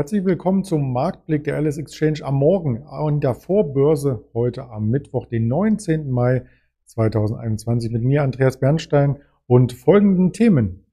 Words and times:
Herzlich 0.00 0.24
willkommen 0.24 0.64
zum 0.64 0.94
Marktblick 0.94 1.44
der 1.44 1.56
Alice 1.56 1.76
Exchange 1.76 2.20
am 2.22 2.36
Morgen 2.36 2.84
an 2.84 3.20
der 3.20 3.34
Vorbörse 3.34 4.24
heute 4.32 4.70
am 4.70 4.88
Mittwoch, 4.88 5.26
den 5.26 5.46
19. 5.46 6.10
Mai 6.10 6.46
2021 6.86 7.92
mit 7.92 8.02
mir 8.02 8.22
Andreas 8.22 8.58
Bernstein 8.58 9.18
und 9.46 9.74
folgenden 9.74 10.32
Themen. 10.32 10.86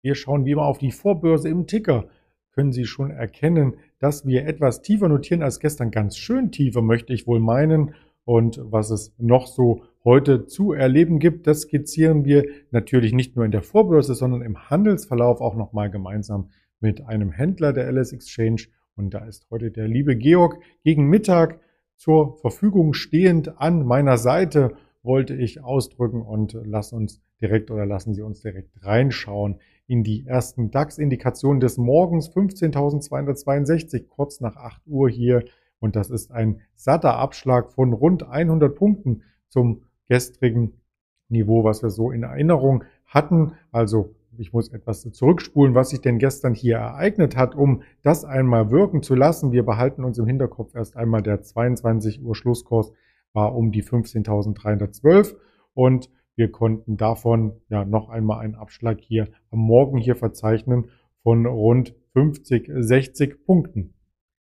Wir 0.00 0.14
schauen 0.14 0.44
wie 0.44 0.52
immer 0.52 0.66
auf 0.66 0.78
die 0.78 0.92
Vorbörse 0.92 1.48
im 1.48 1.66
Ticker. 1.66 2.06
Können 2.52 2.70
Sie 2.70 2.84
schon 2.84 3.10
erkennen, 3.10 3.78
dass 3.98 4.24
wir 4.24 4.46
etwas 4.46 4.80
tiefer 4.80 5.08
notieren 5.08 5.42
als 5.42 5.58
gestern, 5.58 5.90
ganz 5.90 6.16
schön 6.16 6.52
tiefer 6.52 6.82
möchte 6.82 7.12
ich 7.12 7.26
wohl 7.26 7.40
meinen. 7.40 7.96
Und 8.24 8.60
was 8.62 8.90
es 8.90 9.12
noch 9.18 9.48
so 9.48 9.82
heute 10.04 10.46
zu 10.46 10.72
erleben 10.72 11.18
gibt, 11.18 11.48
das 11.48 11.62
skizzieren 11.62 12.24
wir 12.24 12.46
natürlich 12.70 13.12
nicht 13.12 13.34
nur 13.34 13.44
in 13.44 13.50
der 13.50 13.62
Vorbörse, 13.62 14.14
sondern 14.14 14.42
im 14.42 14.70
Handelsverlauf 14.70 15.40
auch 15.40 15.56
nochmal 15.56 15.90
gemeinsam 15.90 16.50
mit 16.80 17.06
einem 17.06 17.30
Händler 17.30 17.72
der 17.72 17.90
LS 17.90 18.12
Exchange. 18.12 18.62
Und 18.96 19.14
da 19.14 19.24
ist 19.26 19.46
heute 19.50 19.70
der 19.70 19.88
liebe 19.88 20.16
Georg 20.16 20.58
gegen 20.82 21.08
Mittag 21.08 21.60
zur 21.96 22.38
Verfügung 22.38 22.92
stehend 22.92 23.58
an 23.60 23.84
meiner 23.84 24.18
Seite, 24.18 24.76
wollte 25.02 25.34
ich 25.34 25.62
ausdrücken 25.62 26.22
und 26.22 26.58
lass 26.64 26.92
uns 26.92 27.22
direkt 27.40 27.70
oder 27.70 27.86
lassen 27.86 28.14
Sie 28.14 28.22
uns 28.22 28.40
direkt 28.40 28.70
reinschauen 28.82 29.60
in 29.86 30.02
die 30.02 30.26
ersten 30.26 30.70
DAX-Indikationen 30.70 31.60
des 31.60 31.78
Morgens 31.78 32.28
15.262, 32.30 34.08
kurz 34.08 34.40
nach 34.40 34.56
8 34.56 34.82
Uhr 34.86 35.08
hier. 35.08 35.44
Und 35.78 35.94
das 35.94 36.10
ist 36.10 36.32
ein 36.32 36.60
satter 36.74 37.16
Abschlag 37.16 37.72
von 37.72 37.92
rund 37.92 38.28
100 38.28 38.74
Punkten 38.74 39.22
zum 39.48 39.82
gestrigen 40.08 40.72
Niveau, 41.28 41.64
was 41.64 41.82
wir 41.82 41.90
so 41.90 42.10
in 42.10 42.22
Erinnerung 42.22 42.84
hatten. 43.06 43.52
Also 43.70 44.14
ich 44.38 44.52
muss 44.52 44.68
etwas 44.68 45.02
zurückspulen, 45.02 45.74
was 45.74 45.90
sich 45.90 46.00
denn 46.00 46.18
gestern 46.18 46.54
hier 46.54 46.76
ereignet 46.76 47.36
hat, 47.36 47.54
um 47.54 47.82
das 48.02 48.24
einmal 48.24 48.70
wirken 48.70 49.02
zu 49.02 49.14
lassen. 49.14 49.52
Wir 49.52 49.64
behalten 49.64 50.04
uns 50.04 50.18
im 50.18 50.26
Hinterkopf 50.26 50.74
erst 50.74 50.96
einmal 50.96 51.22
der 51.22 51.42
22 51.42 52.22
Uhr 52.22 52.34
Schlusskurs 52.34 52.92
war 53.32 53.54
um 53.54 53.70
die 53.70 53.82
15.312 53.82 55.36
und 55.74 56.10
wir 56.36 56.50
konnten 56.50 56.96
davon 56.96 57.52
ja 57.68 57.84
noch 57.84 58.08
einmal 58.08 58.40
einen 58.40 58.54
Abschlag 58.54 59.00
hier 59.00 59.28
am 59.50 59.60
Morgen 59.60 59.98
hier 59.98 60.16
verzeichnen 60.16 60.90
von 61.22 61.46
rund 61.46 61.94
50, 62.12 62.70
60 62.74 63.44
Punkten. 63.44 63.94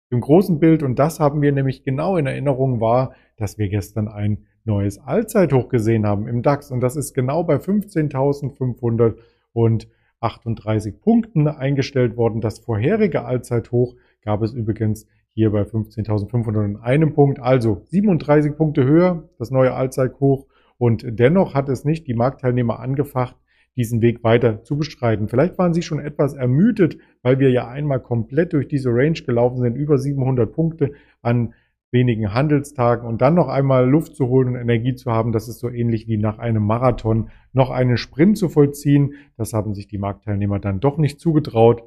Im 0.10 0.22
großen 0.22 0.60
Bild, 0.60 0.84
und 0.84 1.00
das 1.00 1.20
haben 1.20 1.42
wir 1.42 1.52
nämlich 1.52 1.84
genau 1.84 2.16
in 2.16 2.28
Erinnerung, 2.28 2.80
war, 2.80 3.14
dass 3.36 3.58
wir 3.58 3.68
gestern 3.68 4.08
ein 4.08 4.46
neues 4.64 5.00
Allzeithoch 5.00 5.70
gesehen 5.70 6.06
haben 6.06 6.28
im 6.28 6.44
DAX 6.44 6.72
und 6.72 6.82
das 6.82 6.96
ist 6.96 7.14
genau 7.14 7.44
bei 7.44 7.56
15.500 7.56 9.16
und 9.58 9.88
38 10.20 11.02
Punkten 11.02 11.48
eingestellt 11.48 12.16
worden. 12.16 12.42
Das 12.42 12.60
vorherige 12.60 13.26
Allzeithoch 13.26 13.96
gab 14.22 14.44
es 14.44 14.54
übrigens 14.54 15.08
hier 15.34 15.52
bei 15.52 15.64
15.501 15.64 17.14
Punkt, 17.14 17.40
also 17.40 17.82
37 17.86 18.56
Punkte 18.56 18.86
höher, 18.86 19.28
das 19.40 19.50
neue 19.50 19.74
Allzeithoch. 19.74 20.46
Und 20.78 21.04
dennoch 21.08 21.56
hat 21.56 21.70
es 21.70 21.86
nicht 21.86 22.06
die 22.06 22.14
Marktteilnehmer 22.14 22.80
angefacht, 22.80 23.36
diesen 23.76 24.04
Weg 24.04 24.24
weiter 24.24 24.64
zu 24.64 24.78
bestreiten. 24.78 25.28
Vielleicht 25.28 25.58
waren 25.58 25.74
sie 25.74 25.82
schon 25.82 26.00
etwas 26.00 26.36
ermüdet, 26.36 27.00
weil 27.24 27.40
wir 27.40 27.50
ja 27.50 27.68
einmal 27.68 28.00
komplett 28.00 28.54
durch 28.54 28.68
diese 28.68 28.90
Range 28.90 29.20
gelaufen 29.26 29.58
sind, 29.58 29.76
über 29.76 29.98
700 29.98 30.52
Punkte 30.52 30.94
an 31.24 31.56
wenigen 31.92 32.34
Handelstagen 32.34 33.08
und 33.08 33.22
dann 33.22 33.34
noch 33.34 33.48
einmal 33.48 33.90
Luft 33.90 34.16
zu 34.16 34.28
holen 34.28 34.50
und 34.50 34.56
Energie 34.56 34.96
zu 34.96 35.12
haben, 35.12 35.32
das 35.32 35.48
ist 35.48 35.60
so 35.60 35.70
ähnlich 35.70 36.08
wie 36.08 36.18
nach 36.18 36.38
einem 36.38 36.64
Marathon 36.64 37.30
noch 37.54 37.70
einen 37.70 37.98
Sprint 37.98 38.38
zu 38.38 38.50
vollziehen. 38.50 39.14
Das 39.38 39.54
haben 39.54 39.74
sich 39.74 39.88
die 39.88 39.98
Marktteilnehmer 39.98 40.60
dann 40.60 40.80
doch 40.80 40.98
nicht 40.98 41.20
zugetraut. 41.20 41.84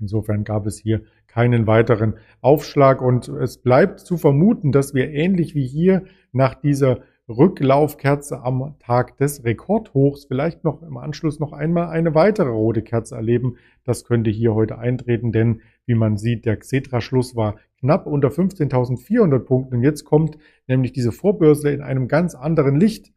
Insofern 0.00 0.44
gab 0.44 0.66
es 0.66 0.78
hier 0.78 1.02
keinen 1.28 1.66
weiteren 1.66 2.14
Aufschlag 2.40 3.00
und 3.00 3.28
es 3.28 3.58
bleibt 3.58 4.00
zu 4.00 4.16
vermuten, 4.16 4.72
dass 4.72 4.94
wir 4.94 5.10
ähnlich 5.10 5.54
wie 5.54 5.66
hier 5.66 6.04
nach 6.32 6.54
dieser 6.54 7.00
Rücklaufkerze 7.28 8.42
am 8.42 8.74
Tag 8.80 9.16
des 9.16 9.44
Rekordhochs 9.44 10.26
vielleicht 10.26 10.62
noch 10.62 10.82
im 10.82 10.98
Anschluss 10.98 11.40
noch 11.40 11.52
einmal 11.52 11.88
eine 11.88 12.14
weitere 12.14 12.50
rote 12.50 12.82
Kerze 12.82 13.14
erleben. 13.14 13.56
Das 13.84 14.04
könnte 14.04 14.30
hier 14.30 14.54
heute 14.54 14.78
eintreten, 14.78 15.32
denn 15.32 15.62
wie 15.86 15.94
man 15.94 16.18
sieht, 16.18 16.44
der 16.44 16.58
Xetra-Schluss 16.58 17.34
war 17.34 17.56
knapp 17.84 18.06
unter 18.06 18.28
15.400 18.28 19.40
Punkten. 19.40 19.76
Und 19.76 19.82
jetzt 19.82 20.04
kommt 20.04 20.38
nämlich 20.66 20.92
diese 20.92 21.12
Vorbörse 21.12 21.70
in 21.70 21.82
einem 21.82 22.08
ganz 22.08 22.34
anderen 22.34 22.76
Licht, 22.76 23.12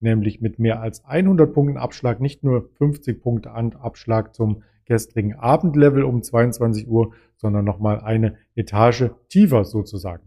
nämlich 0.00 0.40
mit 0.40 0.58
mehr 0.58 0.80
als 0.80 1.04
100 1.04 1.52
Punkten 1.52 1.76
Abschlag, 1.78 2.20
nicht 2.20 2.42
nur 2.42 2.68
50 2.78 3.22
Punkte 3.22 3.52
Abschlag 3.52 4.34
zum 4.34 4.64
gestrigen 4.86 5.34
Abendlevel 5.34 6.02
um 6.02 6.22
22 6.22 6.88
Uhr, 6.88 7.12
sondern 7.36 7.64
nochmal 7.64 8.00
eine 8.00 8.36
Etage 8.56 9.10
tiefer 9.28 9.64
sozusagen. 9.64 10.24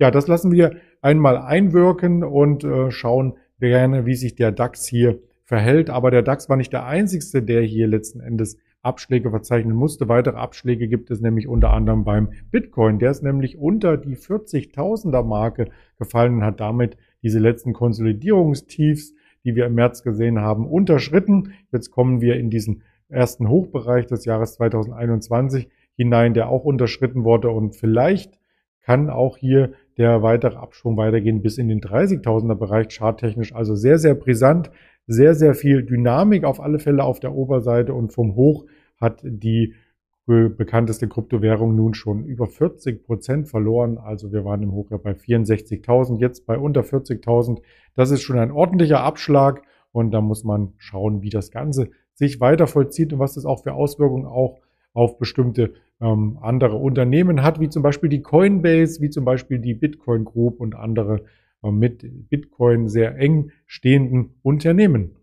Ja, 0.00 0.10
das 0.10 0.26
lassen 0.26 0.50
wir 0.50 0.76
einmal 1.00 1.38
einwirken 1.38 2.24
und 2.24 2.64
äh, 2.64 2.90
schauen 2.90 3.34
gerne, 3.60 4.06
wie 4.06 4.16
sich 4.16 4.34
der 4.34 4.50
DAX 4.50 4.86
hier 4.86 5.20
verhält. 5.44 5.88
Aber 5.88 6.10
der 6.10 6.22
DAX 6.22 6.48
war 6.48 6.56
nicht 6.56 6.72
der 6.72 6.86
einzigste, 6.86 7.42
der 7.42 7.62
hier 7.62 7.86
letzten 7.86 8.20
Endes 8.20 8.56
Abschläge 8.82 9.30
verzeichnen 9.30 9.76
musste. 9.76 10.08
Weitere 10.08 10.36
Abschläge 10.36 10.88
gibt 10.88 11.10
es 11.10 11.20
nämlich 11.20 11.46
unter 11.46 11.72
anderem 11.72 12.04
beim 12.04 12.30
Bitcoin. 12.50 12.98
Der 12.98 13.10
ist 13.10 13.22
nämlich 13.22 13.58
unter 13.58 13.96
die 13.96 14.16
40.000er 14.16 15.22
Marke 15.22 15.66
gefallen 15.98 16.36
und 16.36 16.44
hat 16.44 16.60
damit 16.60 16.96
diese 17.22 17.38
letzten 17.38 17.72
Konsolidierungstiefs, 17.72 19.14
die 19.44 19.54
wir 19.54 19.66
im 19.66 19.74
März 19.74 20.02
gesehen 20.02 20.40
haben, 20.40 20.66
unterschritten. 20.66 21.52
Jetzt 21.72 21.90
kommen 21.90 22.20
wir 22.20 22.36
in 22.36 22.50
diesen 22.50 22.82
ersten 23.08 23.48
Hochbereich 23.48 24.06
des 24.06 24.24
Jahres 24.24 24.54
2021 24.54 25.68
hinein, 25.96 26.32
der 26.32 26.48
auch 26.48 26.64
unterschritten 26.64 27.24
wurde 27.24 27.50
und 27.50 27.76
vielleicht 27.76 28.38
kann 28.82 29.10
auch 29.10 29.36
hier 29.36 29.72
der 29.98 30.22
weitere 30.22 30.56
Abschwung 30.56 30.96
weitergehen 30.96 31.42
bis 31.42 31.58
in 31.58 31.68
den 31.68 31.80
30.000er 31.80 32.54
Bereich 32.54 32.88
charttechnisch. 32.88 33.54
Also 33.54 33.74
sehr, 33.74 33.98
sehr 33.98 34.14
brisant, 34.14 34.70
sehr, 35.10 35.34
sehr 35.34 35.54
viel 35.54 35.82
Dynamik 35.82 36.44
auf 36.44 36.60
alle 36.60 36.78
Fälle 36.78 37.02
auf 37.02 37.18
der 37.18 37.34
Oberseite 37.34 37.92
und 37.94 38.12
vom 38.12 38.36
Hoch 38.36 38.66
hat 39.00 39.20
die 39.24 39.74
bekannteste 40.26 41.08
Kryptowährung 41.08 41.74
nun 41.74 41.94
schon 41.94 42.24
über 42.24 42.46
40 42.46 43.04
Prozent 43.04 43.48
verloren. 43.48 43.98
Also 43.98 44.32
wir 44.32 44.44
waren 44.44 44.62
im 44.62 44.70
Hoch 44.70 44.92
ja 44.92 44.98
bei 44.98 45.10
64.000, 45.10 46.20
jetzt 46.20 46.46
bei 46.46 46.56
unter 46.56 46.82
40.000. 46.82 47.60
Das 47.96 48.12
ist 48.12 48.22
schon 48.22 48.38
ein 48.38 48.52
ordentlicher 48.52 49.00
Abschlag 49.00 49.62
und 49.90 50.12
da 50.12 50.20
muss 50.20 50.44
man 50.44 50.74
schauen, 50.76 51.22
wie 51.22 51.30
das 51.30 51.50
Ganze 51.50 51.90
sich 52.14 52.40
weiter 52.40 52.68
vollzieht 52.68 53.12
und 53.12 53.18
was 53.18 53.34
das 53.34 53.44
auch 53.44 53.64
für 53.64 53.72
Auswirkungen 53.72 54.26
auch 54.26 54.60
auf 54.92 55.18
bestimmte 55.18 55.72
ähm, 56.00 56.38
andere 56.40 56.76
Unternehmen 56.76 57.42
hat, 57.42 57.58
wie 57.58 57.68
zum 57.68 57.82
Beispiel 57.82 58.08
die 58.08 58.22
Coinbase, 58.22 59.00
wie 59.00 59.10
zum 59.10 59.24
Beispiel 59.24 59.58
die 59.58 59.74
Bitcoin 59.74 60.24
Group 60.24 60.60
und 60.60 60.76
andere 60.76 61.24
mit 61.62 62.28
Bitcoin 62.28 62.88
sehr 62.88 63.16
eng 63.16 63.50
stehenden 63.66 64.34
Unternehmen. 64.42 65.16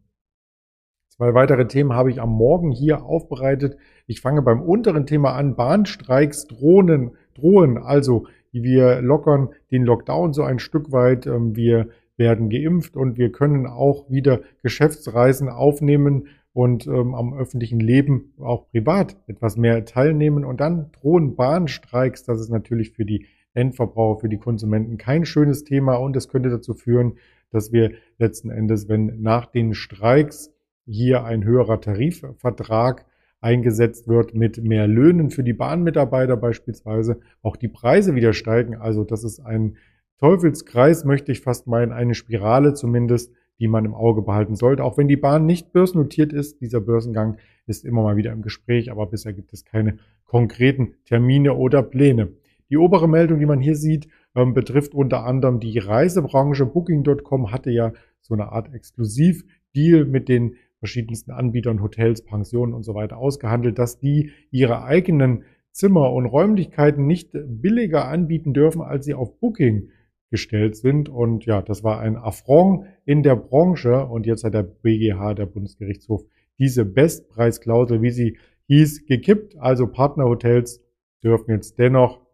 Zwei 1.18 1.34
weitere 1.34 1.68
Themen 1.68 1.94
habe 1.94 2.12
ich 2.12 2.22
am 2.22 2.30
Morgen 2.30 2.70
hier 2.72 3.04
aufbereitet. 3.04 3.78
Ich 4.06 4.22
fange 4.22 4.44
beim 4.44 4.62
unteren 4.62 5.08
Thema 5.08 5.34
an. 5.34 5.56
Bahnstreiks 5.56 6.46
drohen, 6.46 7.18
drohen. 7.34 7.80
Also 7.80 8.28
wir 8.52 9.02
lockern 9.02 9.50
den 9.72 9.84
Lockdown 9.84 10.34
so 10.34 10.44
ein 10.44 10.60
Stück 10.60 10.92
weit. 10.92 11.26
Ähm, 11.26 11.56
wir 11.56 11.90
werden 12.18 12.50
geimpft 12.50 12.96
und 12.96 13.18
wir 13.18 13.32
können 13.32 13.66
auch 13.66 14.10
wieder 14.12 14.42
Geschäftsreisen 14.62 15.50
aufnehmen 15.50 16.28
und 16.54 16.86
ähm, 16.86 17.16
am 17.16 17.34
öffentlichen 17.34 17.80
Leben 17.80 18.34
auch 18.40 18.70
privat 18.70 19.18
etwas 19.28 19.58
mehr 19.58 19.86
teilnehmen. 19.86 20.46
Und 20.46 20.60
dann 20.60 20.92
drohen 20.92 21.36
Bahnstreiks. 21.36 22.26
Das 22.26 22.40
ist 22.40 22.50
natürlich 22.50 22.92
für 22.92 23.06
die 23.06 23.26
Endverbraucher, 23.58 24.22
für 24.22 24.30
die 24.30 24.38
Konsumenten 24.38 24.98
kein 24.98 25.26
schönes 25.26 25.64
Thema 25.64 25.96
und 25.96 26.16
es 26.16 26.30
könnte 26.30 26.50
dazu 26.50 26.74
führen, 26.74 27.18
dass 27.50 27.72
wir 27.72 27.92
letzten 28.18 28.50
Endes, 28.50 28.88
wenn 28.88 29.22
nach 29.22 29.46
den 29.46 29.74
Streiks 29.74 30.54
hier 30.86 31.26
ein 31.26 31.44
höherer 31.44 31.82
Tarifvertrag 31.82 33.06
eingesetzt 33.42 34.08
wird 34.08 34.34
mit 34.34 34.64
mehr 34.64 34.88
Löhnen 34.88 35.30
für 35.30 35.44
die 35.44 35.54
Bahnmitarbeiter 35.54 36.38
beispielsweise, 36.38 37.20
auch 37.42 37.56
die 37.56 37.68
Preise 37.68 38.16
wieder 38.16 38.34
steigen. 38.34 38.76
Also 38.76 39.04
das 39.04 39.24
ist 39.24 39.40
ein 39.40 39.78
Teufelskreis, 40.20 41.06
möchte 41.06 41.32
ich 41.32 41.42
fast 41.42 41.68
meinen, 41.68 41.92
eine 41.92 42.16
Spirale 42.16 42.74
zumindest, 42.74 43.32
die 43.60 43.68
man 43.68 43.86
im 43.86 43.94
Auge 43.94 44.22
behalten 44.22 44.56
sollte. 44.56 44.84
Auch 44.84 44.98
wenn 44.98 45.08
die 45.08 45.18
Bahn 45.18 45.46
nicht 45.46 45.72
börsennotiert 45.72 46.34
ist, 46.34 46.62
dieser 46.62 46.82
Börsengang 46.82 47.38
ist 47.66 47.86
immer 47.86 48.04
mal 48.04 48.18
wieder 48.18 48.32
im 48.32 48.42
Gespräch, 48.42 48.92
aber 48.92 49.08
bisher 49.08 49.34
gibt 49.34 49.54
es 49.54 49.66
keine 49.66 49.98
konkreten 50.26 50.94
Termine 51.06 51.54
oder 51.54 51.84
Pläne. 51.84 52.30
Die 52.70 52.78
obere 52.78 53.08
Meldung, 53.08 53.40
die 53.40 53.46
man 53.46 53.60
hier 53.60 53.76
sieht, 53.76 54.08
ähm, 54.36 54.54
betrifft 54.54 54.94
unter 54.94 55.26
anderem 55.26 55.60
die 55.60 55.78
Reisebranche. 55.78 56.66
Booking.com 56.66 57.52
hatte 57.52 57.72
ja 57.72 57.94
so 58.22 58.34
eine 58.34 58.52
Art 58.52 58.74
Exklusivdeal 58.74 60.06
mit 60.06 60.28
den 60.28 60.56
verschiedensten 60.80 61.32
Anbietern, 61.32 61.82
Hotels, 61.82 62.24
Pensionen 62.24 62.74
und 62.74 62.84
so 62.84 62.94
weiter 62.94 63.18
ausgehandelt, 63.18 63.80
dass 63.80 64.00
die 64.00 64.32
ihre 64.52 64.84
eigenen 64.84 65.44
Zimmer 65.72 66.12
und 66.12 66.26
Räumlichkeiten 66.26 67.06
nicht 67.06 67.30
billiger 67.34 68.08
anbieten 68.08 68.54
dürfen, 68.54 68.82
als 68.82 69.06
sie 69.06 69.14
auf 69.14 69.40
Booking 69.40 69.90
gestellt 70.30 70.76
sind. 70.76 71.10
Und 71.10 71.46
ja, 71.46 71.62
das 71.62 71.84
war 71.84 72.00
ein 72.00 72.18
Affront 72.18 72.86
in 73.06 73.24
der 73.24 73.36
Branche. 73.36 74.06
Und 74.06 74.26
jetzt 74.26 74.44
hat 74.44 74.54
der 74.54 74.64
BGH, 74.64 75.36
der 75.36 75.46
Bundesgerichtshof, 75.46 76.24
diese 76.60 76.86
Bestpreisklausel, 76.86 78.02
wie 78.02 78.10
sie 78.10 78.38
hieß 78.68 79.06
gekippt. 79.06 79.58
Also 79.58 79.88
Partnerhotels 79.88 80.84
dürfen 81.24 81.52
jetzt 81.52 81.80
dennoch 81.80 82.27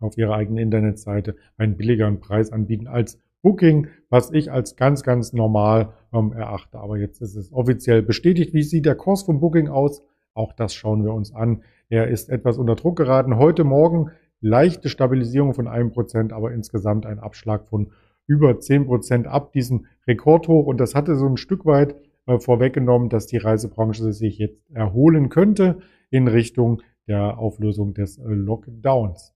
auf 0.00 0.16
ihrer 0.16 0.34
eigenen 0.34 0.62
Internetseite 0.64 1.36
einen 1.56 1.76
billigeren 1.76 2.20
Preis 2.20 2.52
anbieten 2.52 2.86
als 2.86 3.18
Booking, 3.42 3.88
was 4.10 4.32
ich 4.32 4.50
als 4.50 4.76
ganz, 4.76 5.02
ganz 5.02 5.32
normal 5.32 5.92
ähm, 6.12 6.32
erachte. 6.32 6.78
Aber 6.78 6.98
jetzt 6.98 7.20
ist 7.20 7.36
es 7.36 7.52
offiziell 7.52 8.02
bestätigt. 8.02 8.52
Wie 8.52 8.62
sieht 8.62 8.86
der 8.86 8.96
Kurs 8.96 9.22
von 9.22 9.40
Booking 9.40 9.68
aus? 9.68 10.02
Auch 10.34 10.52
das 10.52 10.74
schauen 10.74 11.04
wir 11.04 11.12
uns 11.12 11.34
an. 11.34 11.62
Er 11.88 12.08
ist 12.08 12.30
etwas 12.30 12.58
unter 12.58 12.74
Druck 12.74 12.96
geraten. 12.96 13.36
Heute 13.36 13.64
Morgen 13.64 14.10
leichte 14.40 14.88
Stabilisierung 14.88 15.54
von 15.54 15.68
einem 15.68 15.90
Prozent, 15.90 16.32
aber 16.32 16.52
insgesamt 16.52 17.06
ein 17.06 17.18
Abschlag 17.18 17.66
von 17.66 17.92
über 18.26 18.60
zehn 18.60 18.86
Prozent 18.86 19.26
ab 19.26 19.52
diesem 19.52 19.86
Rekordhoch. 20.06 20.66
Und 20.66 20.78
das 20.78 20.94
hatte 20.94 21.16
so 21.16 21.26
ein 21.26 21.38
Stück 21.38 21.64
weit 21.64 21.96
äh, 22.26 22.38
vorweggenommen, 22.38 23.08
dass 23.08 23.26
die 23.26 23.38
Reisebranche 23.38 24.12
sich 24.12 24.38
jetzt 24.38 24.70
erholen 24.70 25.28
könnte 25.28 25.78
in 26.10 26.28
Richtung 26.28 26.82
der 27.06 27.38
Auflösung 27.38 27.94
des 27.94 28.18
äh, 28.18 28.24
Lockdowns. 28.26 29.34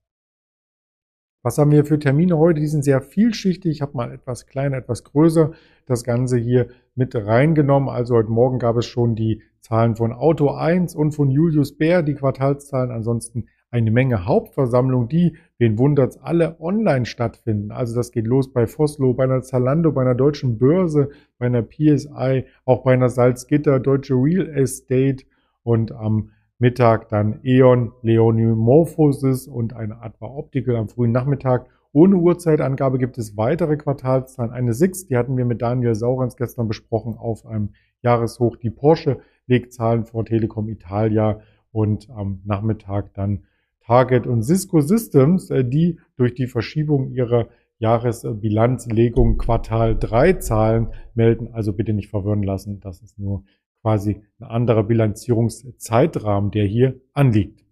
Was 1.45 1.57
haben 1.57 1.71
wir 1.71 1.83
für 1.83 1.99
Termine 1.99 2.37
heute? 2.37 2.61
Die 2.61 2.67
sind 2.67 2.85
sehr 2.85 3.01
vielschichtig. 3.01 3.69
Ich 3.69 3.81
habe 3.81 3.97
mal 3.97 4.13
etwas 4.13 4.47
kleiner, 4.47 4.77
etwas 4.77 5.03
größer 5.03 5.51
das 5.85 6.05
Ganze 6.05 6.37
hier 6.37 6.67
mit 6.95 7.13
reingenommen. 7.15 7.89
Also 7.89 8.15
heute 8.15 8.31
Morgen 8.31 8.59
gab 8.59 8.77
es 8.77 8.85
schon 8.85 9.13
die 9.15 9.41
Zahlen 9.59 9.97
von 9.97 10.13
Auto 10.13 10.51
1 10.51 10.95
und 10.95 11.11
von 11.11 11.29
Julius 11.29 11.77
Bär, 11.77 12.01
die 12.01 12.13
Quartalszahlen. 12.13 12.91
Ansonsten 12.91 13.47
eine 13.71 13.91
Menge 13.91 14.25
Hauptversammlungen, 14.25 15.09
die, 15.09 15.35
wen 15.57 15.77
wundert's, 15.77 16.17
alle 16.17 16.61
online 16.61 17.05
stattfinden. 17.05 17.71
Also 17.71 17.93
das 17.93 18.11
geht 18.11 18.25
los 18.25 18.53
bei 18.53 18.65
Foslo, 18.65 19.13
bei 19.13 19.25
einer 19.25 19.41
Zalando, 19.41 19.91
bei 19.91 20.03
einer 20.03 20.15
deutschen 20.15 20.57
Börse, 20.57 21.09
bei 21.39 21.47
einer 21.47 21.63
PSI, 21.63 22.45
auch 22.63 22.83
bei 22.83 22.93
einer 22.93 23.09
Salzgitter, 23.09 23.81
Deutsche 23.81 24.13
Real 24.13 24.47
Estate 24.47 25.25
und 25.63 25.91
am 25.91 26.29
Mittag 26.63 27.09
dann 27.09 27.41
E.ON, 27.43 27.91
Leonimorphosis 28.03 29.49
und 29.49 29.73
eine 29.73 30.01
Adva 30.01 30.27
Optical 30.27 30.77
am 30.77 30.87
frühen 30.87 31.11
Nachmittag. 31.11 31.65
Ohne 31.91 32.15
Uhrzeitangabe 32.15 32.99
gibt 32.99 33.17
es 33.17 33.35
weitere 33.35 33.75
Quartalszahlen. 33.75 34.53
Eine 34.53 34.73
SIX, 34.73 35.07
die 35.07 35.17
hatten 35.17 35.35
wir 35.35 35.43
mit 35.43 35.61
Daniel 35.61 35.93
Saurans 35.93 36.37
gestern 36.37 36.69
besprochen, 36.69 37.17
auf 37.17 37.45
einem 37.45 37.73
Jahreshoch. 38.01 38.55
Die 38.55 38.69
Porsche 38.69 39.17
legt 39.45 39.73
Zahlen 39.73 40.05
vor 40.05 40.23
Telekom 40.23 40.69
Italia 40.69 41.41
und 41.73 42.09
am 42.09 42.39
Nachmittag 42.45 43.13
dann 43.13 43.43
Target 43.85 44.25
und 44.25 44.43
Cisco 44.43 44.79
Systems, 44.79 45.49
äh, 45.49 45.65
die 45.65 45.99
durch 46.15 46.33
die 46.33 46.47
Verschiebung 46.47 47.11
ihrer 47.11 47.49
Jahresbilanzlegung 47.79 49.37
Quartal 49.37 49.97
3 49.99 50.31
Zahlen 50.35 50.87
melden. 51.13 51.49
Also 51.51 51.73
bitte 51.73 51.91
nicht 51.91 52.07
verwirren 52.07 52.43
lassen. 52.43 52.79
Das 52.79 53.01
ist 53.01 53.19
nur 53.19 53.43
quasi 53.83 54.23
ein 54.39 54.45
anderer 54.45 54.83
Bilanzierungszeitrahmen, 54.83 56.49
der 56.51 56.65
hier 56.65 56.99
anliegt. 57.13 57.63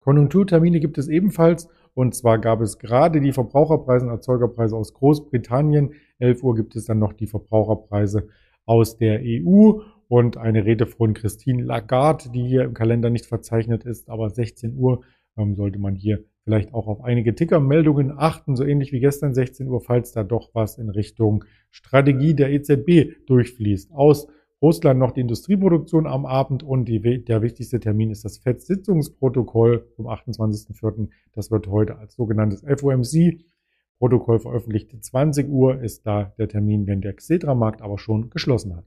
Konjunkturtermine 0.00 0.80
gibt 0.80 0.96
es 0.96 1.08
ebenfalls. 1.08 1.68
Und 1.92 2.14
zwar 2.14 2.38
gab 2.38 2.60
es 2.60 2.78
gerade 2.78 3.20
die 3.20 3.32
Verbraucherpreise 3.32 4.06
und 4.06 4.12
Erzeugerpreise 4.12 4.76
aus 4.76 4.94
Großbritannien. 4.94 5.94
11 6.20 6.42
Uhr 6.44 6.54
gibt 6.54 6.76
es 6.76 6.84
dann 6.84 7.00
noch 7.00 7.12
die 7.12 7.26
Verbraucherpreise 7.26 8.28
aus 8.64 8.96
der 8.96 9.20
EU 9.24 9.80
und 10.06 10.36
eine 10.36 10.64
Rede 10.64 10.86
von 10.86 11.12
Christine 11.12 11.62
Lagarde, 11.62 12.30
die 12.30 12.46
hier 12.46 12.62
im 12.62 12.74
Kalender 12.74 13.10
nicht 13.10 13.26
verzeichnet 13.26 13.84
ist, 13.84 14.08
aber 14.08 14.30
16 14.30 14.76
Uhr 14.76 15.02
ähm, 15.36 15.56
sollte 15.56 15.80
man 15.80 15.96
hier 15.96 16.24
vielleicht 16.44 16.72
auch 16.72 16.86
auf 16.86 17.02
einige 17.02 17.34
Tickermeldungen 17.34 18.12
achten, 18.16 18.56
so 18.56 18.64
ähnlich 18.64 18.92
wie 18.92 19.00
gestern 19.00 19.34
16 19.34 19.66
Uhr, 19.66 19.80
falls 19.80 20.12
da 20.12 20.22
doch 20.22 20.50
was 20.54 20.78
in 20.78 20.88
Richtung 20.88 21.44
Strategie 21.70 22.34
der 22.34 22.50
EZB 22.50 23.26
durchfließt. 23.26 23.92
Aus 23.92 24.28
Russland 24.62 25.00
noch 25.00 25.12
die 25.12 25.22
Industrieproduktion 25.22 26.06
am 26.06 26.26
Abend 26.26 26.62
und 26.62 26.84
die, 26.84 27.24
der 27.24 27.40
wichtigste 27.40 27.80
Termin 27.80 28.10
ist 28.10 28.26
das 28.26 28.38
FED-Sitzungsprotokoll 28.38 29.88
vom 29.96 30.06
28.04. 30.06 31.08
Das 31.32 31.50
wird 31.50 31.66
heute 31.68 31.96
als 31.96 32.14
sogenanntes 32.14 32.62
FOMC-Protokoll 32.62 34.38
veröffentlicht. 34.38 35.02
20 35.02 35.48
Uhr 35.48 35.80
ist 35.82 36.06
da 36.06 36.34
der 36.36 36.48
Termin, 36.48 36.86
wenn 36.86 37.00
der 37.00 37.14
Xetra-Markt 37.14 37.80
aber 37.80 37.98
schon 37.98 38.28
geschlossen 38.28 38.76
hat. 38.76 38.84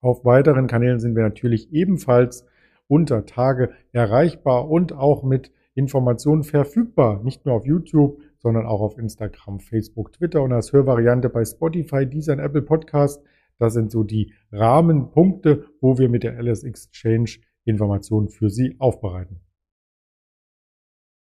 Auf 0.00 0.24
weiteren 0.24 0.66
Kanälen 0.66 0.98
sind 0.98 1.14
wir 1.14 1.22
natürlich 1.22 1.70
ebenfalls 1.72 2.46
unter 2.88 3.26
Tage 3.26 3.70
erreichbar 3.92 4.70
und 4.70 4.94
auch 4.94 5.22
mit 5.22 5.52
Informationen 5.74 6.42
verfügbar. 6.42 7.22
Nicht 7.22 7.44
nur 7.44 7.54
auf 7.54 7.66
YouTube, 7.66 8.20
sondern 8.38 8.66
auch 8.66 8.80
auf 8.80 8.98
Instagram, 8.98 9.60
Facebook, 9.60 10.12
Twitter 10.12 10.42
und 10.42 10.52
als 10.52 10.72
Hörvariante 10.72 11.28
bei 11.28 11.44
Spotify, 11.44 12.06
dieser 12.06 12.38
Apple 12.38 12.62
Podcast. 12.62 13.22
Das 13.62 13.74
sind 13.74 13.92
so 13.92 14.02
die 14.02 14.32
Rahmenpunkte, 14.50 15.66
wo 15.80 15.96
wir 15.96 16.08
mit 16.08 16.24
der 16.24 16.36
LS 16.36 16.64
Exchange 16.64 17.30
Informationen 17.64 18.28
für 18.28 18.50
Sie 18.50 18.74
aufbereiten. 18.80 19.40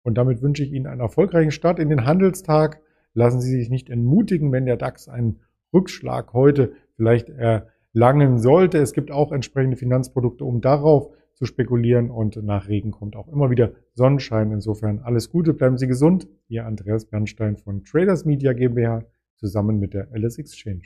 Und 0.01 0.17
damit 0.17 0.41
wünsche 0.41 0.63
ich 0.63 0.71
Ihnen 0.71 0.87
einen 0.87 1.01
erfolgreichen 1.01 1.51
Start 1.51 1.77
in 1.77 1.89
den 1.89 2.07
Handelstag. 2.07 2.81
Lassen 3.13 3.39
Sie 3.39 3.51
sich 3.51 3.69
nicht 3.69 3.91
entmutigen, 3.91 4.51
wenn 4.51 4.65
der 4.65 4.77
DAX 4.77 5.07
einen 5.09 5.41
Rückschlag 5.71 6.33
heute 6.33 6.73
vielleicht 6.95 7.29
erlangen 7.29 8.39
sollte. 8.39 8.79
Es 8.79 8.93
gibt 8.93 9.11
auch 9.11 9.31
entsprechende 9.31 9.77
Finanzprodukte, 9.77 10.43
um 10.43 10.59
darauf 10.59 11.13
zu 11.35 11.45
spekulieren 11.45 12.09
und 12.09 12.37
nach 12.37 12.67
Regen 12.67 12.89
kommt 12.89 13.15
auch 13.15 13.27
immer 13.27 13.51
wieder 13.51 13.73
Sonnenschein. 13.93 14.49
Insofern 14.49 14.97
alles 15.01 15.29
Gute, 15.29 15.53
bleiben 15.53 15.77
Sie 15.77 15.85
gesund. 15.85 16.27
Ihr 16.47 16.65
Andreas 16.65 17.05
Bernstein 17.05 17.57
von 17.57 17.83
Traders 17.83 18.25
Media 18.25 18.53
GmbH 18.53 19.03
zusammen 19.35 19.77
mit 19.77 19.93
der 19.93 20.07
LS 20.11 20.39
Exchange. 20.39 20.81